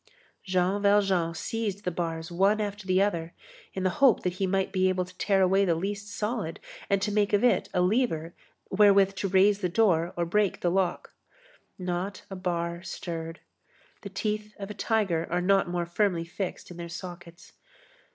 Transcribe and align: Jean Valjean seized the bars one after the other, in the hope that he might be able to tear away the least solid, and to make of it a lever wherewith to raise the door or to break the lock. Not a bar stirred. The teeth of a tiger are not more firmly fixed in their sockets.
Jean 0.43 0.81
Valjean 0.81 1.35
seized 1.35 1.85
the 1.85 1.91
bars 1.91 2.31
one 2.31 2.59
after 2.59 2.87
the 2.87 2.99
other, 2.99 3.35
in 3.75 3.83
the 3.83 3.91
hope 4.01 4.23
that 4.23 4.33
he 4.39 4.47
might 4.47 4.71
be 4.71 4.89
able 4.89 5.05
to 5.05 5.15
tear 5.19 5.43
away 5.43 5.63
the 5.63 5.75
least 5.75 6.07
solid, 6.07 6.59
and 6.89 7.03
to 7.03 7.11
make 7.11 7.33
of 7.33 7.43
it 7.43 7.69
a 7.71 7.81
lever 7.81 8.33
wherewith 8.71 9.13
to 9.13 9.27
raise 9.27 9.59
the 9.59 9.69
door 9.69 10.11
or 10.17 10.23
to 10.23 10.29
break 10.31 10.61
the 10.61 10.71
lock. 10.71 11.13
Not 11.77 12.23
a 12.31 12.35
bar 12.35 12.81
stirred. 12.81 13.41
The 14.01 14.09
teeth 14.09 14.55
of 14.57 14.71
a 14.71 14.73
tiger 14.73 15.27
are 15.29 15.39
not 15.39 15.69
more 15.69 15.85
firmly 15.85 16.25
fixed 16.25 16.71
in 16.71 16.77
their 16.77 16.89
sockets. 16.89 17.53